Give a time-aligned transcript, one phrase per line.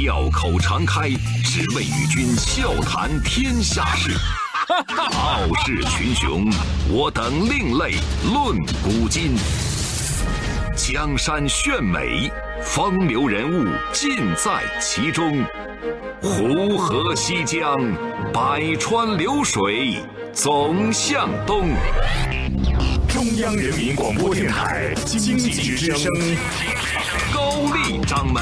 [0.00, 1.10] 笑口常开，
[1.42, 4.12] 只为与君笑谈天下事。
[4.94, 6.48] 傲视群雄，
[6.88, 7.96] 我等另类
[8.32, 9.34] 论古今。
[10.76, 12.30] 江山炫美，
[12.62, 15.44] 风流人物尽在其中。
[16.22, 17.76] 湖河西江，
[18.32, 20.00] 百川流水
[20.32, 21.70] 总向东。
[23.18, 26.08] 中央人民广播电台经济之声，
[27.34, 28.40] 高丽掌门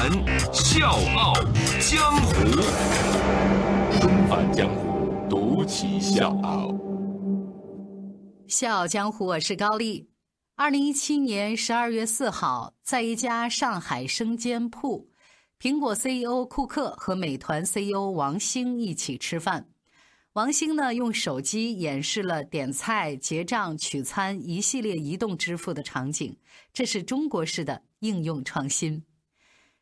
[0.53, 1.33] 笑傲
[1.79, 2.61] 江湖，
[3.99, 6.71] 重返江湖，独骑笑傲。
[8.47, 10.11] 笑傲江湖，我是高丽。
[10.55, 15.09] 二零一七年十二月四号，在一家上海生煎铺。
[15.59, 19.69] 苹果 CEO 库克和美团 CEO 王兴一起吃饭。
[20.37, 26.37] 王兴呢，用手机演示了点菜、结账、取餐一系列移动支付的场景，
[26.71, 29.03] 这是中国式的应用创新。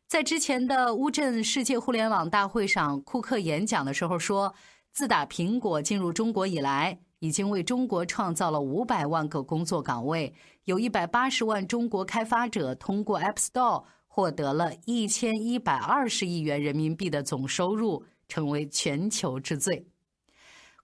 [0.08, 4.56] 在之前的乌镇世界互联网大会上，库克演讲的时候说
[4.96, 19.86] ：“自打苹果进入中国以来，已经为中国创造了五百万个工作岗位，有一百八十万中国开发者通过 App Store。”获得了一千一百二十亿元人民币的总收入，成为全球之最。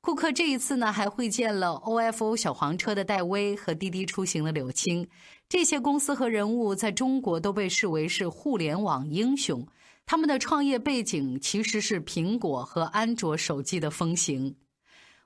[0.02, 5.08] 库克这一次呢，还会见了 OFO 小黄车的戴威和滴滴出行的柳青。
[5.48, 9.68] 这些公司和人物在中国都被视为是互联网英雄。
[10.08, 14.56] 他们的创业背景其实是苹果和安卓手机的风行。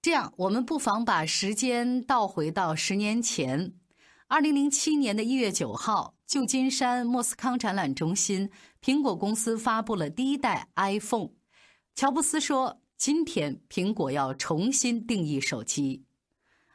[0.02, 3.73] 这样，我们不妨把时间倒回到十年前。
[4.28, 8.50] 二零零七年的一月九号，旧金山莫斯康展览中心，
[8.84, 11.30] 苹果公司发布了第一代 iPhone。
[11.96, 16.03] 乔布斯说：“今天苹果要重新定义手机。”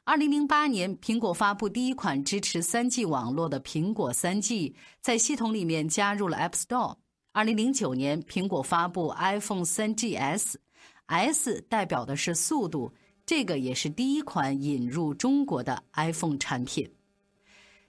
[0.05, 6.97] 二零零八年，苹果发布第一款支持三 G 网络的苹果三 G，在系统里面加入了 App Store。
[7.33, 12.93] 二零零九年，苹果发布 iPhone 三 GS，S 代表的是速度，
[13.25, 16.91] 这个也是第一款引入中国的 iPhone 产品。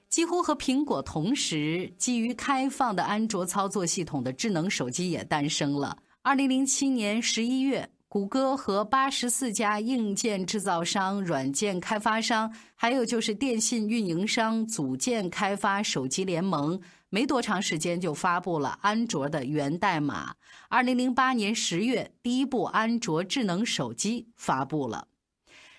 [0.10, 5.98] 几乎和苹果同时，基于开放的安卓操作系统的智能手机也诞生了。
[6.22, 20.36] 二零零七年十一月，谷歌和八十四家硬件制造商、软件开发商，还有就是电信运营商组建开发手机联盟，没多长时间就发布了安卓的源代码。
[20.68, 25.08] 二零零八年十月，第一部安卓智能手机发布了。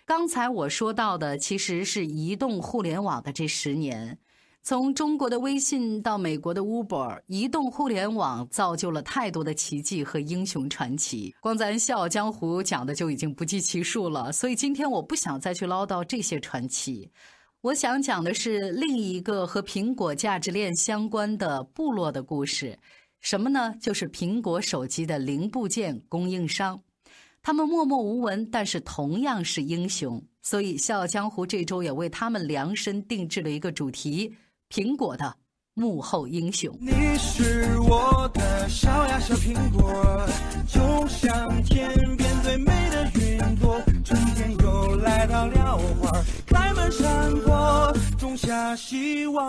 [0.07, 4.17] 刚才我说到的其实是移动互联网的这十年，
[4.65, 11.35] 从中国的微信到美国的 Uber，移动互联网造就了太多的奇迹和英雄传奇。
[11.41, 17.11] 光咱笑傲江湖讲的就已经不计其数了，所以今天我不想再去唠叨这些传奇，
[17.61, 22.79] 我想讲的是另一个和苹果价值链相关的部落的故事。
[23.19, 23.75] 什么呢？
[23.81, 26.81] 就是苹果手机的零部件供应商。
[27.43, 30.23] 他们默默无闻，但是同样是英雄。
[30.41, 34.35] 所以《笑傲江湖》这周也为他们量身定制了一个主题：
[34.73, 35.37] 苹果的
[35.75, 36.75] 幕后英雄。
[36.81, 40.27] 你是我的小呀小苹果，
[40.67, 43.79] 就像天边最美的云朵。
[44.03, 46.11] 春天又来到了，花
[46.47, 49.45] 开满山坡，种下希望，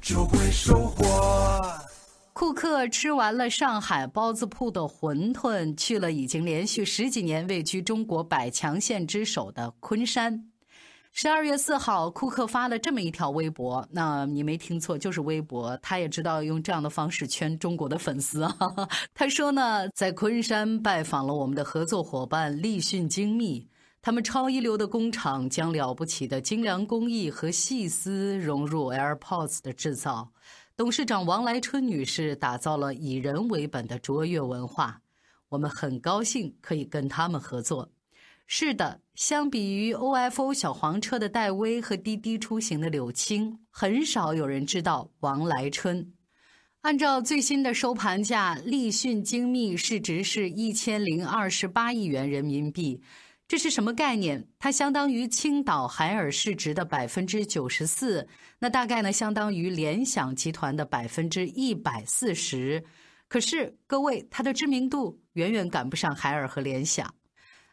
[0.00, 1.04] 就会收获。
[2.32, 10.44] 库克吃完了上海包子铺的馄饨，去了已经连续十几年位居中国百强县之首的昆山。
[11.20, 15.76] 十二月四号，库克发了这么一条微博，那你没听错，就是微博。
[15.78, 18.56] 他也知道用这样的方式圈中国的粉丝啊。
[19.12, 23.66] 他说呢，在昆山拜访了我们的合作伙伴立讯精密，
[24.00, 30.30] 他们超一流的工厂将了不起的精良工艺和细丝融入 AirPods 的制造。
[30.76, 35.00] 董事长王来春女士打造了以人为本的卓越文化，
[35.48, 37.90] 我们很高兴可以跟他们合作。
[38.50, 46.14] 是的，相比于 OFO 小黄车的戴威和滴滴出行的柳青，很少有人知道王来春。
[46.80, 53.02] 按照最新的收盘价，立讯精密市值是一千零二十八亿元人民币。
[53.46, 54.42] 这是什么概念？
[54.58, 58.26] 它相当于青岛海尔市值的百分之九十四，
[58.58, 62.82] 那大概呢相当于联想集团的百分之一百四十。
[63.28, 67.14] 可是各位，它的知名度远远赶不上海尔和联想。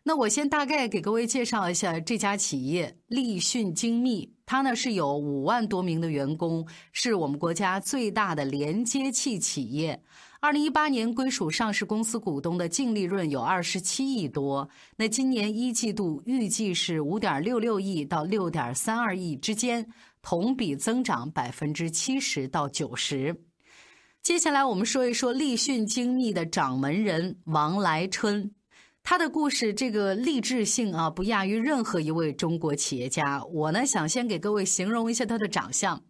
[0.07, 10.00] 那我先大概给各位介绍一下这家企业立讯精密，它呢是有五万多名的员工，是我们国家最大的连接器企业。
[10.40, 19.84] 二零一八年归属上市公司股东的净利润有二十七亿多，那今年一季度预计是五点六六亿到六点三二亿之间，
[20.22, 23.36] 同比增长百分之七十到九十。
[24.22, 28.51] 接下来我们说一说立讯精密的掌门人王来春。
[29.07, 33.46] 他的故事这个励志性啊，不亚于任何一位中国企业家。
[33.54, 36.02] 我呢，想先给各位形容一下他的长相。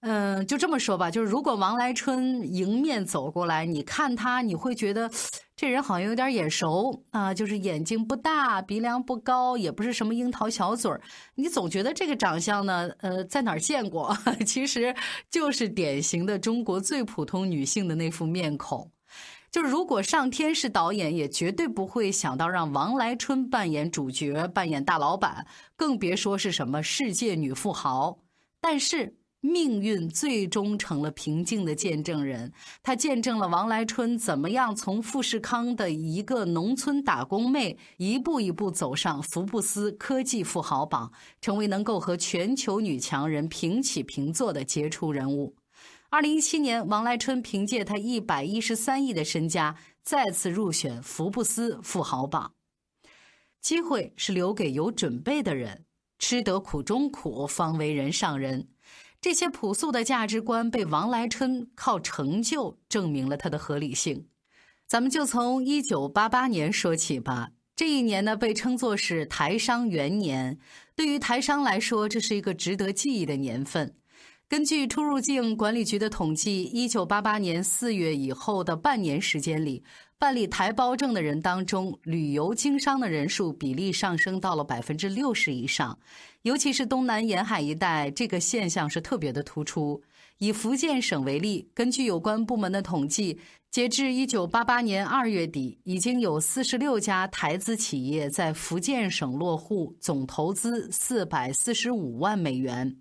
[0.00, 5.10] 嗯，就这么说吧，就是如果王来春迎面走过来，你看他，你会觉得
[5.54, 11.02] 这人好像有点眼熟啊，就是眼睛不大，鼻梁不高，也不是什么樱桃小嘴儿，
[11.34, 14.16] 你总觉得这个长相呢，呃，在哪儿见过？
[14.46, 14.92] 其实
[15.30, 18.90] 就是典型的中国最普通女性的那副面孔。
[19.52, 25.46] 就是如果上天是导演，也绝对不会想到让王来春扮演主角，扮演大老板，
[25.76, 28.18] 更别说是什么世界女富豪。
[28.62, 32.50] 但是命运最终成了平静的见证人，
[32.82, 41.12] 他见证了王来春怎么样从富士康的一个农村打工妹，一步一步走上福布斯科技富豪榜，
[41.42, 45.54] 成为能够和全球女强人平起平坐的杰出人物。
[46.12, 52.52] 二零一七年，王来春凭借他一百一十三亿的身家，再次入选福布斯富豪榜。
[53.62, 55.86] 机会是留给有准备的人，
[56.18, 58.68] 吃得苦中苦，方为人上人。
[59.22, 64.26] 这些朴素的价值观被王来春靠成就证明了它的合理性。
[64.86, 67.52] 咱们就从一九八八年说起吧。
[67.74, 70.58] 这一年呢，被称作是台商元年。
[70.94, 73.96] 对于台商来说，这是一个值得记忆的年份。
[74.52, 79.82] 根据出入境管理局的统计，一九八八年四月以后的半年时间里，
[80.18, 85.98] 办理台胞证的人当中，旅游经商的人数比例上升到了百分之六十以上。
[86.42, 90.02] 尤其是东南沿海一带，这个现象是特别的突出。
[90.36, 93.38] 以福建省为例，根据有关部门的统计，
[93.70, 102.98] 截至一九八八年二月底，已经有四十六家台资企业在福建省落户，总投资四百四十五万美元。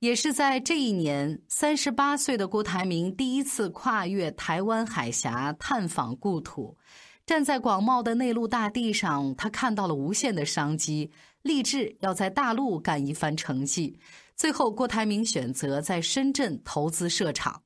[0.00, 6.78] 也是在这一年，三十八岁的郭台铭第一次跨越台湾海峡探访故土，
[7.26, 11.10] 站在广袤的内陆大地上，他看到了无限的商机，
[11.42, 13.98] 立志要在大陆干一番成绩。
[14.34, 17.62] 最后，郭台铭选择在深圳投资设厂。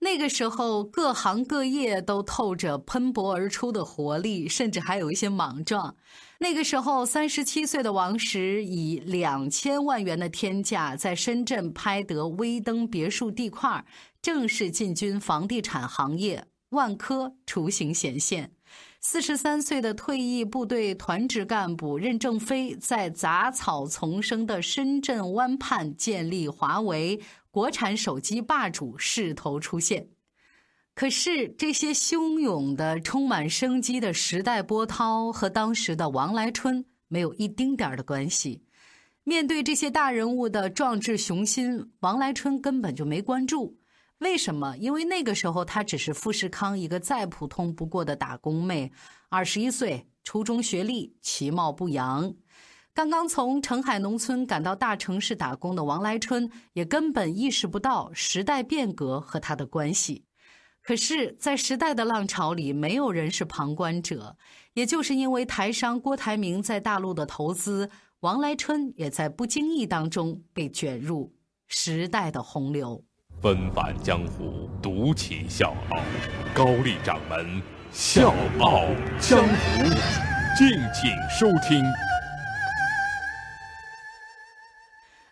[0.00, 5.96] 那个时候，各行各业都透着喷薄而出的活力，甚至还有一些莽撞。
[6.38, 13.84] 那个时候，三十七岁的王石以两千万元的天价在深圳拍得威登别墅地块，
[14.22, 18.52] 正式进军房地产行业，万科雏形显现。
[19.00, 27.20] 四十三岁的退役部队团职干部任正非在杂草丛生的深圳湾畔建立华为。
[27.50, 30.08] 国产手机霸主势头出现，
[30.94, 38.62] 可是这些汹涌的、充满生机的时代波涛和当时的王来春没有一丁点的关系。
[39.24, 43.78] 面对这些大人物的壮志雄心，王来春根本就没关注。
[44.18, 44.76] 为什么？
[44.78, 48.90] 因为那个时候他只是富士康一个再普通不过的打工妹，
[49.28, 52.34] 二十一岁，初中学历，其貌不扬。
[52.98, 60.24] 刚刚从澄海农村赶到大城市打工的王来春，也根本意识不到时代变革和他的关系。
[60.82, 64.36] 可是，在时代的浪潮里，没有人是旁观者。
[64.74, 71.32] 也就是因为台商郭台铭在大陆的投资，王来春也在不经意当中被卷入
[71.68, 73.04] 时代的洪流。
[73.40, 76.02] 纷返江湖，独起笑傲，
[76.52, 77.62] 高丽掌门
[77.92, 78.82] 笑傲
[79.20, 79.84] 江湖，
[80.58, 81.80] 敬请收听。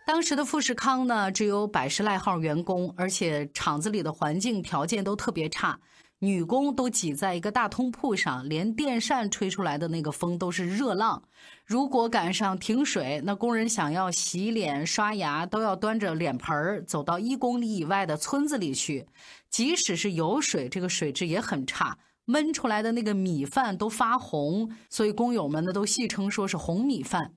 [0.06, 5.80] 当时的富士康呢，只有百十来号员工，而且厂子里的环境条件都特别差，
[6.20, 11.20] 女工都挤在一个大通铺上，连电扇吹出来的那个风都是热浪。
[11.64, 19.08] 如果赶上停水，那工人想要洗脸刷牙，都要端着脸盆儿走到一公里以外的村子里去。
[19.50, 21.98] 即使是有水，这个水质也很差，
[22.28, 27.32] 焖出来的那个米饭都发红，所以工友们呢都戏称说是红米饭。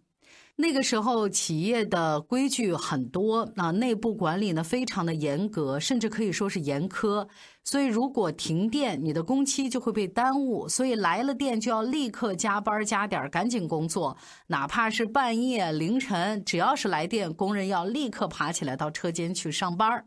[0.62, 7.26] 那个时候，企业的规矩很多，啊，内部管理呢非常的严格，甚至可以说是严苛。
[7.64, 10.68] 所以，如果停电，你的工期就会被耽误。
[10.68, 20.06] 所以来了电就要立刻加班加点，赶紧工作，哪怕是半夜凌晨，只要是来电，工人要立刻爬起来到车间去上班。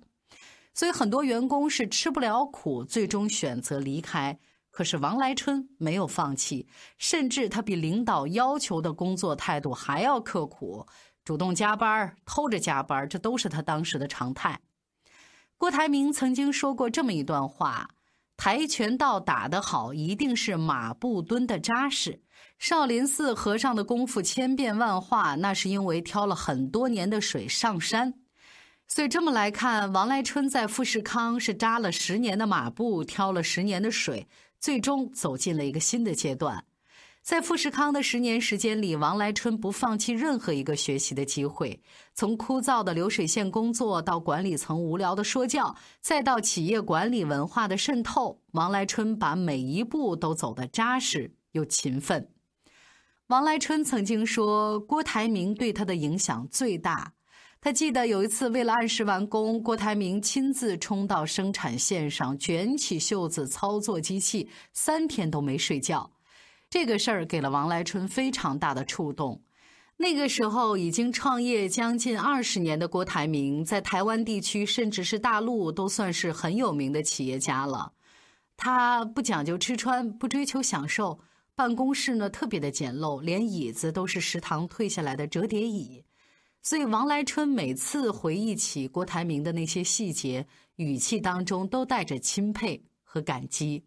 [0.75, 4.39] 所以，很多员工是吃不了苦，最终选择离开。
[4.73, 6.67] 可是王来春没有放弃，
[6.99, 10.87] 甚至他比领导要求的工作态度还要刻苦，
[11.25, 14.59] 主动加班、偷着加班，这都是他当时的常态。
[15.59, 17.91] 郭台铭曾经说过这么一段话
[18.37, 22.23] ：“跆拳道打得好，一定是马步蹲得扎实。
[22.59, 28.15] 少林寺和尚的功夫千变万化，那是因为挑了很多年的水上山。”
[28.89, 34.29] 所以这么来看，王来春在富士康是扎了十年的马步，挑了十年的水，
[34.63, 36.65] 最终走进了一个新的阶段。
[37.21, 41.81] 在富士康的十年时间里，王来春不放弃任何一个学习的机会。
[42.15, 52.29] 从枯燥的流水线工作到管理层无聊的说教，再到企业管理文化的渗透，王来春把每一步都走得扎实又勤奋。
[53.29, 57.13] 王来春曾经说，郭台铭对他的影响最大。
[57.65, 66.11] 他记得有一次，为了按时完工，郭台铭亲自冲到生产线上，卷起袖子操作机器，三天都没睡觉。
[66.69, 69.41] 这个事儿给了王来春非常大的触动。
[69.97, 77.93] 那个时候已经创业将近二十年的郭台铭，在台湾地区甚至是大陆都算是很有名的企业家了。
[78.57, 81.21] 他不讲究吃穿，不追求享受，
[81.55, 86.03] 办公室呢特别的简陋，连椅子都是食堂退下来的折叠椅。
[86.63, 93.85] 所以王来春每次回忆起郭台铭的那些细节，语气当中都带着钦佩和感激。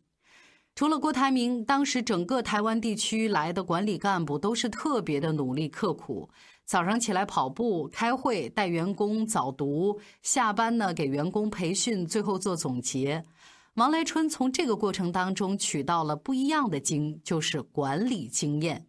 [0.76, 6.30] 除了郭台铭，当时整个台湾地区来的管理干部都是特别的努力刻苦。
[6.66, 13.24] 早上起来跑步、开会、带员工早读，下班呢给员工培训，最后做总结。
[13.76, 18.86] 王来春从这个过程当中取到了不一样的经，就是管理经验。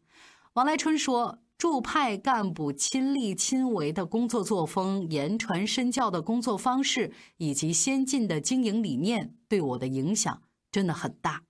[0.55, 11.43] 王来春说：“驻派干部亲力亲为的工作作风、言传身教的工作方式，以及先进的经营理念，对我的影响真的很大。”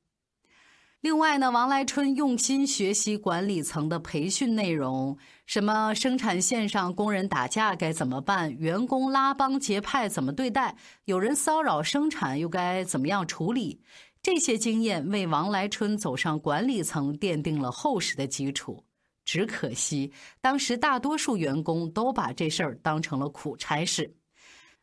[1.02, 13.80] 另外呢，王来春用心学习管理层的培训内容，什么生产线上工人打架该怎么办，员工拉帮结派怎么对待，有人骚扰生产又该怎么样处理，
[14.22, 18.85] 这些经验为王来春走上管理层奠定了厚实的基础。
[19.26, 24.10] 只可惜，当时大多数员工都把这事儿当成了苦差事。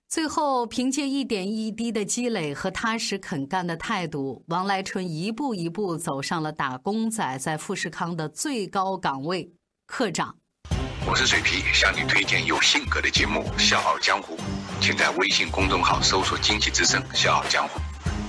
[0.07, 9.51] 最后，凭借一点一滴的积累和踏实肯干的态度，王来春一步一步走上了打工仔在富士康的最高岗位——
[9.87, 10.35] 科长。
[11.07, 14.35] 我是水皮，向你推荐有性格的节目《笑傲江湖》，
[14.79, 17.79] 请在微信公众号搜索“经济之声笑傲江湖”，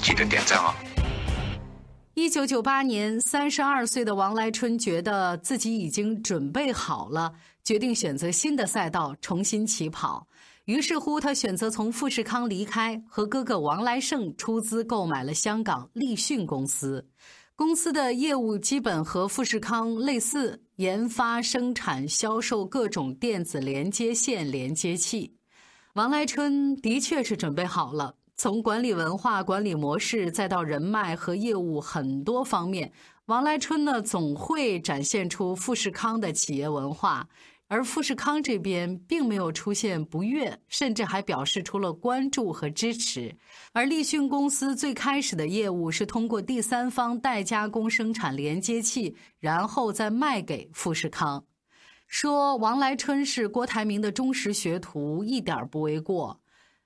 [0.00, 0.94] 记得点赞哦。
[2.14, 7.33] 一九九八年，三十二岁的王来春觉得自己已经准备好了，
[7.64, 10.28] 决定选择新的赛道，重新起跑。
[10.66, 17.04] 于是乎，他选择从富士康离开，和哥哥王来胜出资购买了香港立讯公司。
[17.56, 25.37] 公司的业务基本和富士康类似，研发、生产、销售各种电子连接线连接器。
[25.94, 32.93] 王来春的确是准备好了，从管理文化、管理模式，再到人脉和业务很多方面，
[33.26, 37.29] 王来春呢总会展现出富士康的企业文化。
[37.67, 43.35] 而富士康这边并没有出现不悦，甚至还表示出了关注和支持。
[43.73, 51.43] 而立讯公司最开始的业务是通过第三方代加工生产连接器，然后再卖给富士康。
[52.07, 56.38] 说王来春是郭台铭的忠实学徒，一点不为过。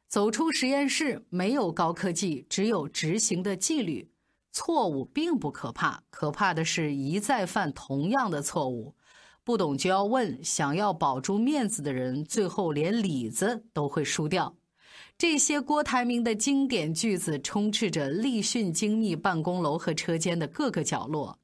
[0.08, 4.10] 走出实验室，没有高科技，只有执行的纪律。
[4.50, 8.94] 错误并不可怕，可怕的是一再犯同样的错误。
[9.44, 14.56] 不懂就要问，想要保住面子的人，最后连里子都会输掉。
[15.18, 21.38] 这些郭台铭的经典句子充斥着立讯精密办公楼和车间的各个角落。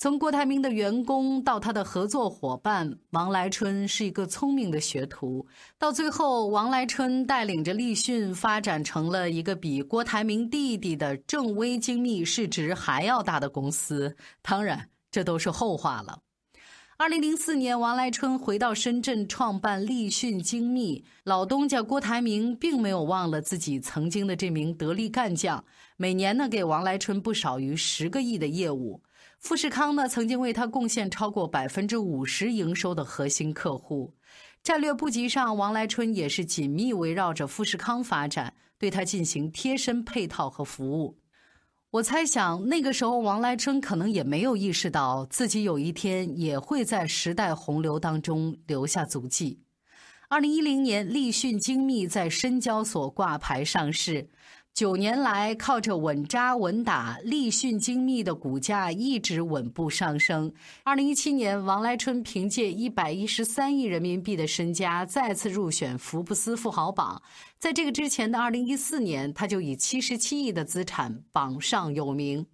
[0.00, 5.46] 从郭台铭的员工到他的合作伙伴，王来春是一个聪明的学徒。
[5.76, 14.16] 到最后，王来春带领着立讯发展成了一个比郭台铭弟弟的正威精密市值还要大的公司。
[14.40, 16.20] 当然，这都是后话了。
[16.96, 21.04] 二零零四年，王来春回到深圳创办立讯精密。
[21.24, 25.62] 老东家郭台铭并没有忘了自己曾经的这名得力干将，
[25.98, 29.02] 每年呢给王来春不少于十个亿的业务。
[29.40, 34.14] 富士康呢曾经为他贡献超过百分之五十营收的核心客户。
[34.62, 41.18] 战略布局上，王来春也是紧密围绕着富士康发展，对他进行贴身配套和服务。
[41.92, 49.62] 我猜想，那个时候王来春可能也没有意识到自己有一天也会在时代洪流当中留下足迹。
[50.28, 54.28] 二零一零年，立讯精密在深交所挂牌上市。
[54.72, 60.50] 九年来，靠着稳扎稳打，立讯精密的股价一直稳步上升。
[60.84, 67.20] 二零一七年，王来春凭借一百一十三亿人民币的身家，再次入选福布斯富豪榜。
[67.58, 72.46] 在这个之前的二零一四年，他就以七十七亿的资产榜上有名。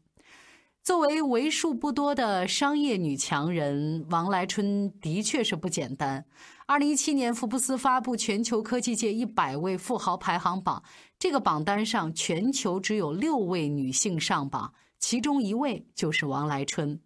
[0.87, 6.25] 作为为数不多的商业女强人，王来春的确是不简单。
[6.64, 10.81] 二零一七年，福布斯发布全球科技界一百位富豪排行榜，
[11.19, 17.00] 这个榜单上全球只有六位女性上榜，其中一位就是王来春。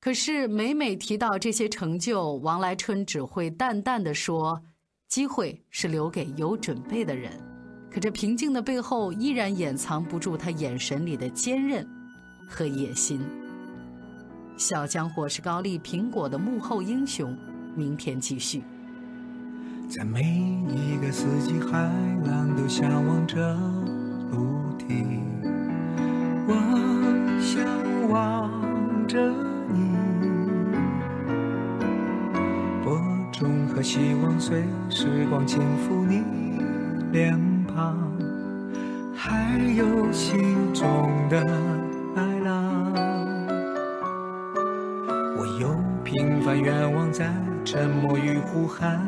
[0.00, 4.62] 可是每每提到这些成就，王来春只会淡淡的说
[5.06, 7.30] ：“机会是留给有准备的人。”
[7.92, 11.86] 可这平静的背后，依然掩藏不住他眼神里的坚韧。
[12.52, 13.20] 和野心。
[14.58, 17.34] 小江伙是高丽苹果的幕后英雄，
[17.74, 18.62] 明天继续。
[19.88, 20.20] 在每
[20.68, 21.90] 一个四季，海
[22.24, 23.54] 浪都向往着
[24.30, 25.20] 陆地。
[26.46, 26.54] 我
[27.40, 27.64] 向
[28.08, 28.50] 往
[29.08, 29.18] 着
[29.68, 29.96] 你，
[32.84, 33.00] 播
[33.32, 36.22] 种和希望随时光轻抚你
[37.10, 38.12] 脸庞，
[39.14, 41.81] 还有心中的。
[46.56, 47.32] 愿望在
[47.64, 49.06] 沉默与呼喊。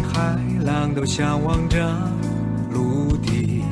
[0.00, 1.86] 海浪都向往着
[2.70, 3.62] 陆地。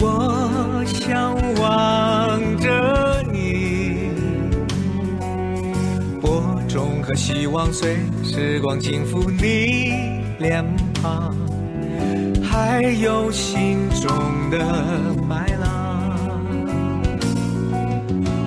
[0.00, 4.10] 我向往着你，
[6.20, 9.92] 播种和希望随时光轻抚你
[10.38, 10.64] 脸
[11.02, 11.34] 庞，
[12.42, 14.08] 还有心中
[14.50, 14.58] 的
[15.28, 16.16] 麦浪。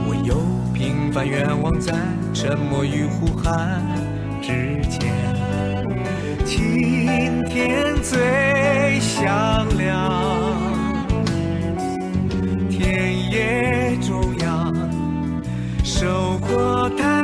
[0.08, 0.36] 我有
[0.74, 1.94] 平凡愿望，在
[2.34, 3.82] 沉默与呼喊。
[4.42, 5.14] 之间，
[6.54, 10.60] 今天最响亮，
[12.70, 14.76] 田野中央，
[15.82, 17.21] 收获太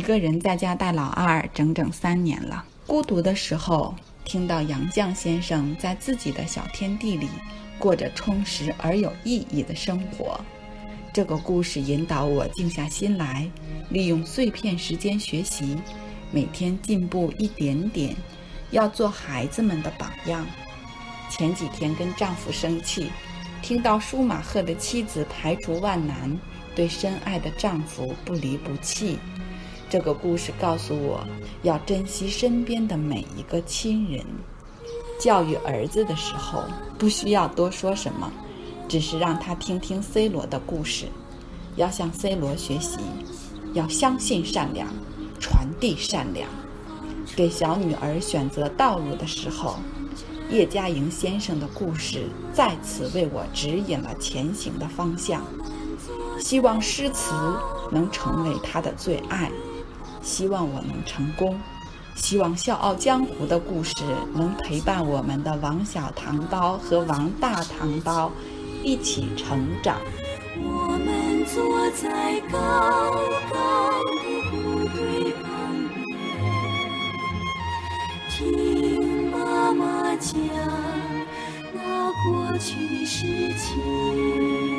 [0.00, 2.64] 一个人在家带老二整整三年了。
[2.86, 7.28] 孤独的时候，听到杨绛先生在自己的小天地里
[7.78, 10.40] 过着充实而有意义的生活，
[11.12, 13.46] 这个故事引导我静下心来，
[13.90, 15.76] 利用碎片时间学习，
[16.32, 18.16] 每天进步一点点，
[18.70, 20.46] 要做孩子们的榜样。
[21.28, 23.10] 前几天跟丈夫生气，
[23.60, 26.40] 听到舒马赫的妻子排除万难，
[26.74, 29.18] 对深爱的丈夫不离不弃。
[29.90, 31.26] 这个故事告诉我
[31.64, 34.24] 要珍惜身边的每一个亲人。
[35.18, 36.62] 教育儿子的时候，
[36.96, 38.30] 不需要多说什么，
[38.88, 41.06] 只是让他听听 C 罗的故事，
[41.74, 42.98] 要向 C 罗学习，
[43.74, 44.86] 要相信善良，
[45.40, 46.48] 传递善良。
[47.34, 49.74] 给小女儿选择道路的时候，
[50.50, 55.42] 叶嘉莹先生的故事再次为我指引了前行的方向。
[56.38, 57.34] 希望诗词
[57.90, 59.50] 能成为他的最爱，
[60.30, 61.60] 希望我能成功，
[62.14, 63.96] 希望《笑傲江湖》的故事
[64.32, 68.30] 能陪伴我们的王小糖包和王大糖包
[68.84, 69.98] 一起成长。
[70.56, 72.58] 我们坐在高
[73.52, 73.90] 高
[74.22, 74.54] 的谷
[74.94, 75.44] 堆旁
[75.90, 76.06] 边，
[78.30, 80.32] 听妈妈讲
[81.74, 83.26] 那过去的事
[83.58, 84.69] 情。